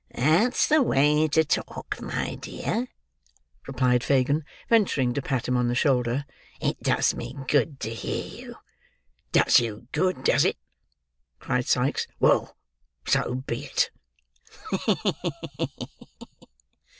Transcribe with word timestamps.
"That's 0.15 0.67
the 0.67 0.81
way 0.81 1.27
to 1.27 1.45
talk, 1.45 2.01
my 2.01 2.33
dear," 2.33 2.87
replied 3.67 4.03
Fagin, 4.03 4.45
venturing 4.67 5.13
to 5.13 5.21
pat 5.21 5.47
him 5.47 5.55
on 5.55 5.67
the 5.67 5.75
shoulder. 5.75 6.25
"It 6.59 6.81
does 6.81 7.13
me 7.13 7.35
good 7.47 7.79
to 7.81 7.93
hear 7.93 8.25
you." 8.25 8.55
"Does 9.31 9.59
you 9.59 9.89
good, 9.91 10.23
does 10.23 10.43
it!" 10.43 10.57
cried 11.37 11.67
Sikes. 11.67 12.07
"Well, 12.19 12.57
so 13.05 13.43
be 13.45 13.65
it." 13.69 13.91